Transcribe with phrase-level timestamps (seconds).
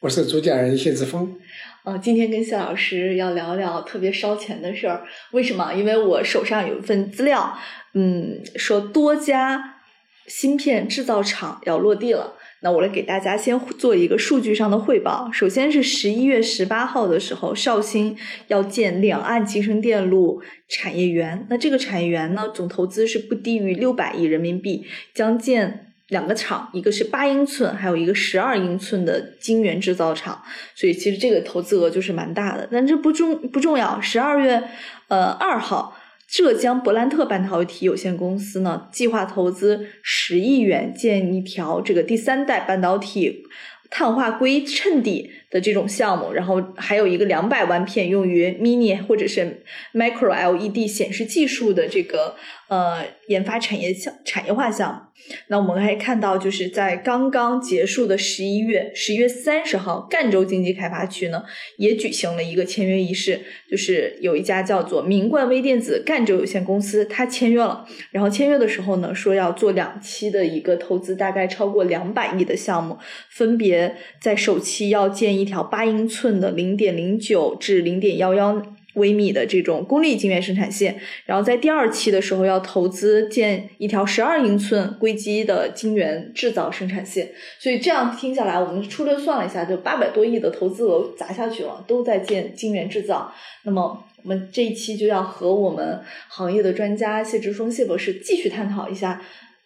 [0.00, 1.36] 我是主讲人谢志峰。
[1.84, 5.04] 呃，今天跟谢老师要聊聊特别烧钱的事儿。
[5.32, 5.74] 为什么？
[5.74, 7.58] 因为我手上有一份资料，
[7.92, 9.82] 嗯，说多家
[10.26, 12.32] 芯片制造厂要落地了。
[12.62, 15.30] 那我来给大家先做一个数据上的汇报。
[15.30, 18.16] 首先是十一月十八号的时候，绍兴
[18.48, 21.46] 要建两岸集成电路产业园。
[21.50, 25.88] 那这个产业园呢，总投资是不低于六百亿人民币，将建。
[26.10, 30.42] 两个厂，一个是八英寸，还有一个十二英寸的晶圆制造厂，
[30.74, 32.68] 所以其实这个投资额就是蛮大的。
[32.70, 34.00] 但这不重不重要。
[34.00, 34.62] 十二月
[35.08, 35.96] 呃二号，
[36.28, 43.44] 浙江博兰特半导体有限公司呢计划投资十亿元建一条这个第三代半导体
[43.90, 52.36] 碳化硅衬底的这种项目，然后还有一个两百万片用于 mini 或者是 micro LED 显示技术的这个
[52.68, 55.00] 呃研发产业项产业化项目。
[55.48, 61.42] 那我们可以看到，就是在刚刚结束的十一月，十一月三十号，赣州经济开发区呢
[61.76, 63.38] 也举行了一个签约仪式，
[63.70, 67.84] 就是有一家叫做明冠微电子赣州有限公司，它签约了。
[68.10, 73.79] 然后签约的时候呢，说要做两期的一个投资，大概超过两百亿的项目，分别
[74.20, 78.62] 在首期要建一条八英寸的零点零九至零点幺幺。
[78.94, 93.32] 微米的这种功率晶圆生产线，然后在第二期的时候要投资建一条十二英寸硅基的晶圆制造生产线，所以这样听下来，我们粗略算了一下，就八百多亿的投资额砸下去了，都在建晶圆制造。
[93.62, 99.22] 那么我们这一期就要和我们行业的专家谢志峰谢博士继续探讨一下。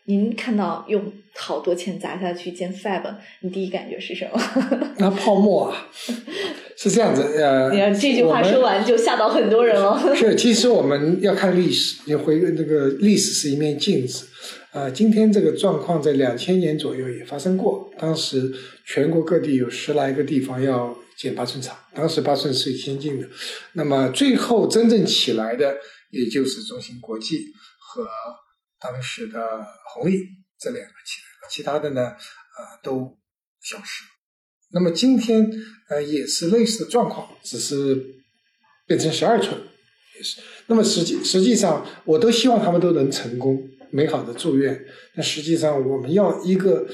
[0.07, 4.95] 您看到用好多钱砸下去建 Fab，你第一感觉是什么？
[4.99, 5.89] 那 泡沫啊，
[6.77, 7.23] 是这样子。
[7.43, 9.99] 呃，你看这句话说完就吓到很多人了。
[10.15, 14.27] 是，其实我们要看历史，你回那个历史是一面镜子。
[14.73, 18.53] 呃，今天这个状况在两千年左右也发生过，当时
[18.85, 23.27] 全国各地有十来个地方要建八寸厂，当时八寸是最先进的。
[23.73, 25.75] 那么最后真正起来的，
[26.11, 27.47] 也就是中芯国际
[27.79, 28.07] 和。
[28.81, 30.19] 当时的红利
[30.59, 33.19] 这两个起来了，其他的呢，呃，都
[33.63, 34.11] 消失了。
[34.73, 35.51] 那么今天
[35.89, 37.97] 呃也是类似的状况，只是
[38.87, 39.57] 变成十二寸，
[40.17, 40.41] 也是。
[40.67, 44.85] 那么实际实际上，我都希望他们都能成功，美好的祝愿。
[45.15, 46.87] 那实际上我们要一个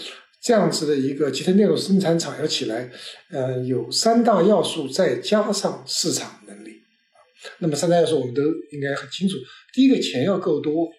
[0.43, 2.91] 这样子的一个集成电路生产厂要起来，
[3.31, 6.83] 呃，有三大要素，再加上市场能力。
[7.59, 8.43] 那么三大要素我们都
[8.73, 9.37] 应该很清楚。
[9.73, 10.91] 第一个，钱要够多。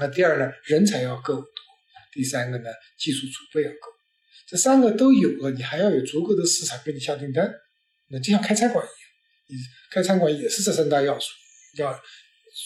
[0.00, 1.44] 那第二呢，人才要够多；
[2.12, 3.76] 第三个呢，技术储备要够。
[4.48, 7.52] 这三个都有了，你还要有足够的市场给你下订单。
[8.08, 8.96] 那就像开餐馆一样，
[9.48, 9.56] 你
[9.92, 11.28] 开餐馆也是这三大要素。
[11.76, 11.96] 要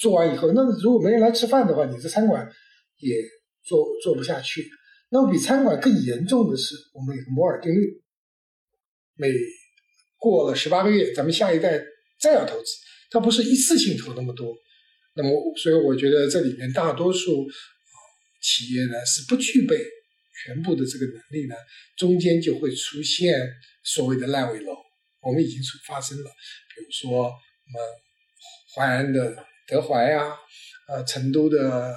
[0.00, 2.50] 做完以后，那如果没人来吃饭的话，你这餐馆
[2.98, 3.16] 也
[3.62, 4.66] 做做不下去。
[5.10, 8.02] 那么比餐馆更严重的是，我们有个摩尔定律：
[9.16, 9.28] 每
[10.16, 11.78] 过了十八个月，咱们下一代
[12.18, 12.64] 再要投资，
[13.10, 14.56] 它不是一次性投那么多。
[15.16, 17.46] 那么，所以我觉得这里面大多数
[18.42, 19.76] 企业呢是不具备
[20.44, 21.54] 全部的这个能力呢，
[21.96, 23.40] 中间就会出现
[23.84, 24.74] 所谓的烂尾楼。
[25.22, 27.80] 我们已经出发生了，比如说我们
[28.74, 29.36] 淮安的
[29.66, 30.36] 德怀呀，
[30.88, 31.94] 呃，成都的那个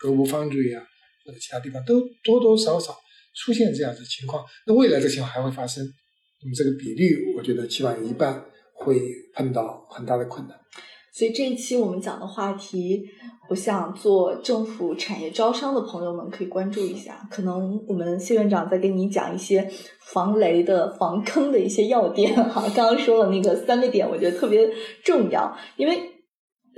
[0.00, 0.82] 格物方锐啊，
[1.24, 2.98] 或者其他地方都多多少少
[3.34, 4.44] 出现这样的情况。
[4.66, 5.84] 那未来这情况还会发生，
[6.42, 8.44] 那么这个比率，我觉得起码有一半
[8.74, 8.98] 会
[9.34, 10.58] 碰到很大的困难。
[11.20, 13.04] 所以这一期我们讲的话题，
[13.50, 17.28] 我想做政府产业招商的朋友们可以关注一下。
[17.30, 19.70] 可能我们谢院长在跟你讲一些
[20.14, 22.62] 防雷的、防坑的一些要点哈。
[22.74, 24.66] 刚刚说了那个三个点，我觉得特别
[25.04, 25.54] 重要。
[25.76, 26.00] 因为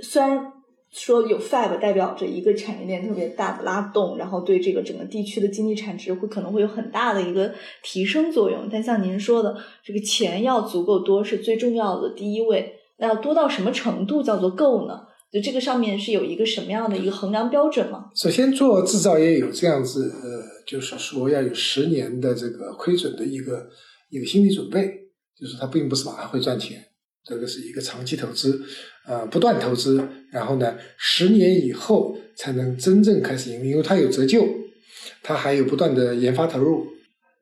[0.01, 0.51] 虽然
[0.91, 12.79] 说有 Fab 代表着一个产业链特别大的拉动，然后对这个整个地区的经济产值会可能会有很大的一个提升作用，但像您说的，这个钱要足够多是最重要的第一位。
[13.03, 14.93] 那要多到什么程度叫做够呢？
[15.29, 18.05] 就这个上面是有一个什么样的一个衡量标准吗？
[18.15, 23.67] 首先做制造业有这样子，呃，就是说要有十年的这个亏损的一个
[24.09, 24.89] 一个心理准备，
[25.37, 26.81] 就是它并不是马上会赚钱，
[27.25, 28.61] 这个是一个长期投资，
[29.05, 34.47] 呃，不断投资，然后呢，十年以后才能真正开始盈利，因为它有折旧，
[35.21, 36.85] 它还有不断的研发投入，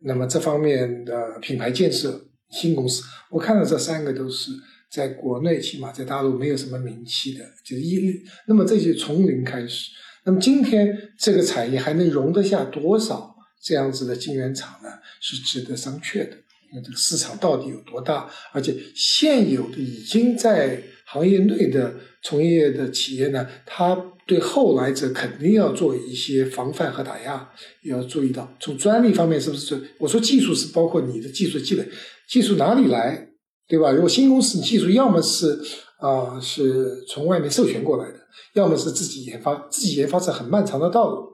[0.05, 2.19] 那么这方面的品牌建设、
[2.49, 4.49] 新公司，我看到这三个都是。
[4.91, 9.89] 在国内起码在大陆没有什么名气的，就是一，那么这就从零开始。
[10.25, 14.89] 那么今天这个产业还能容得下多少这样子的晶圆厂呢？
[15.21, 16.37] 是值得商榷的。
[16.73, 18.29] 那这个市场到底有多大？
[18.51, 23.95] 而且现有的已经在行业内的从业的企业呢，它
[24.25, 27.49] 对后来者肯定要做一些防范和打压，
[27.81, 29.81] 也要注意到从专利方面是不是？
[29.97, 31.85] 我说技术是包括你的技术积累，
[32.27, 33.27] 技术哪里来，
[33.71, 33.89] 对吧？
[33.93, 35.57] 如果新公司你技术要么是
[35.99, 38.19] 啊是从外面授权过来的，
[38.55, 41.29] 要么是自己研发，自己研发是很漫长的道路。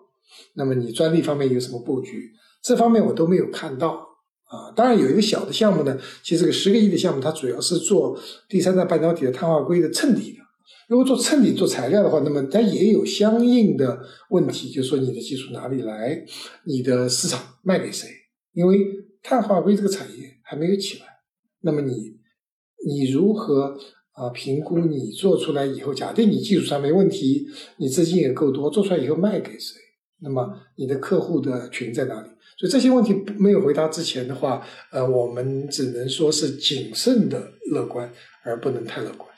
[0.53, 2.31] 那么你专利方面有什么布局？
[2.61, 4.05] 这方面我都没有看到。
[4.45, 8.17] 啊，当然有一个小的项目呢，其实这个十个亿的项目，它主要是做
[8.47, 10.37] 第三代半导体的碳化硅的衬底的。
[10.87, 13.99] 如果做衬底做材料的话，那么它也有相应的
[14.29, 16.23] 问题，就是说你的技术哪里来，
[16.65, 18.07] 你的市场卖给谁？
[18.53, 18.87] 因为
[19.21, 21.05] 碳化硅这个产业还没有起来，
[21.61, 22.13] 那么你
[22.87, 23.77] 你如何
[24.13, 27.45] 啊评估你做出来以后，假定你技术上没问题，
[27.77, 29.75] 你资金也够多，做出来以后卖给谁？
[30.21, 32.29] 那么你的客户的群在哪里？
[32.57, 38.11] 所以这些问题没有回答之前的话，呃，我们只能说是谨慎的乐观，
[38.43, 39.29] 而不能太乐观。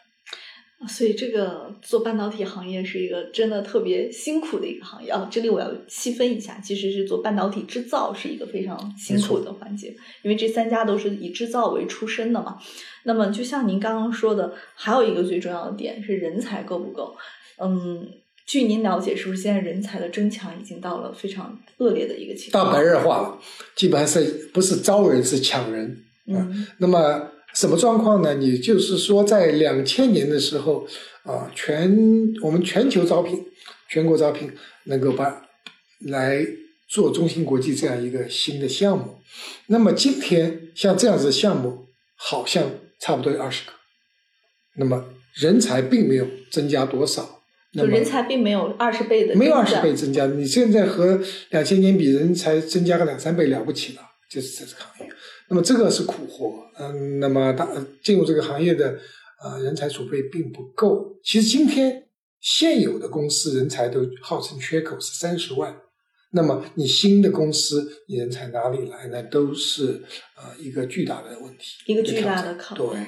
[0.87, 5.27] 所以这个做半导体行业是一个真的特别辛苦的一个行业啊！
[5.29, 9.93] 这里我要细分一下，其实是做半导体制造是一个非常辛苦的环节，
[10.23, 12.57] 因为这三家都是以制造为出身的嘛。
[13.03, 17.15] 那么就像您刚刚说的，还有一个最重要的点是人才够不够？
[17.57, 18.07] 嗯。
[18.45, 22.65] 据您了解，是不是现在人才的争抢已经到了非常恶劣的一个情况？
[22.65, 23.39] 大白热化了，
[23.75, 26.03] 基本上是不是招人是抢人？
[26.25, 28.33] 嗯，那么什么状况呢？
[28.35, 30.87] 你就是说，在两千年的时候
[31.23, 33.43] 啊，全我们全球招聘、
[33.89, 34.51] 全国招聘
[34.85, 35.41] 能够把
[36.07, 36.45] 来
[36.87, 39.19] 做中芯国际这样一个新的项目。
[39.67, 43.71] 那么今天像这样子的项目，好像差不多有二十个，
[44.77, 45.05] 那么
[45.35, 47.37] 人才并没有增加多少。
[47.71, 50.25] 就人才并没有二十倍的，没有二十倍增加。
[50.25, 55.13] 你现在和两千年比，人才增加个两三倍了不起了，就是这个行业。
[55.49, 57.67] 那么这个是苦活，嗯，那么大
[58.03, 58.99] 进入这个行业的
[59.43, 61.19] 呃人才储备并不够。
[61.23, 62.07] 其实今天
[62.39, 65.75] 现有的公司人才都号称缺口是三十万，
[66.31, 69.23] 那么你新的公司你人才哪里来呢？
[69.23, 70.03] 都是
[70.37, 72.99] 呃一个巨大的问题，一个巨大的考对。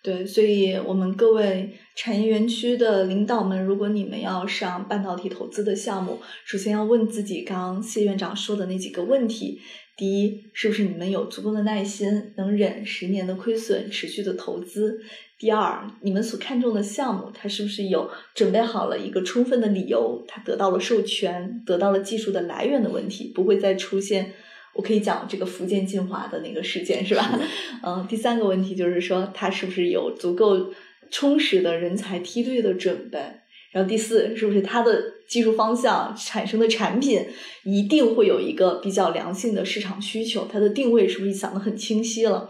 [0.00, 9.60] 对，所以我们各位产业园区的领导们，如果你们要上半导体投资的项目，首先要问自己刚刚谢院长说的那几个问题：
[9.98, 15.00] 第一，是不是你们有足够的耐心，能忍十年的亏损，持续的投资？
[15.36, 24.32] 第二，你们所看重的项目，它是不是有准备好了一个充分的理由，它得到了授权，得到了技术的来源的问题，不会再出现。
[24.74, 27.36] 我可以讲这个福建晋华的那个事件是吧？
[27.82, 30.72] 嗯，第三个问题就是说，它是不是有足够
[31.10, 33.18] 充实的人才梯队的准备？
[33.72, 37.26] 然后第四，是不是它的技术方向产生的产品
[37.64, 40.48] 一定会有一个比较良性的市场需求？
[40.50, 42.48] 它的定位是不是想的很清晰了？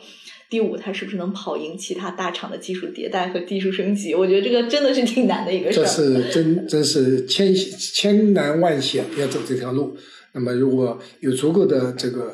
[0.49, 4.15] 第五，它是不是能跑赢其他大厂的技术迭代和技术升级？
[4.15, 5.85] 我觉得这个真的是挺难的一个事儿。
[5.85, 9.94] 这是真真是千千难万险要走这条路。
[10.32, 12.32] 那么，如果有足够的这个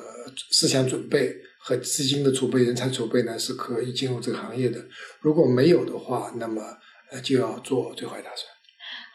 [0.53, 4.79] 思想准备和资金的储备、人才储备呢，是可以进入这个行业的。
[5.21, 6.63] 如果没有的话，那么
[7.11, 8.54] 呃就要做最坏打算。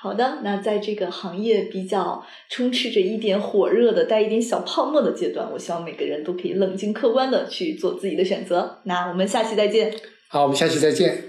[0.01, 8.79] 好的，那在这个行业比较充斥着一点火热的、带一点小泡沫的阶段，我希望每个人都可以冷静客观的去做自己的选择。
[8.85, 9.93] 那我们下期再见。
[10.29, 11.25] 好，我们下期再见。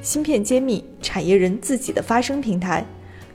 [0.00, 2.86] 芯片揭秘，产业人自己的发声平台，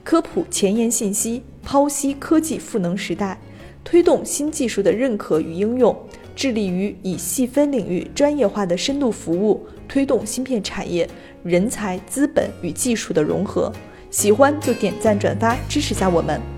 [0.02, 1.44] 科普前沿信息。
[1.64, 3.40] 剖析科技赋能时代，
[3.84, 5.96] 推动新技术的认可与应用，
[6.34, 11.08] 致力于以细分领域专业化的深度服务，推动芯片产业
[11.46, 13.72] 人才、资本与技术的融合。
[14.10, 16.55] 喜欢就点赞转发支持下我们。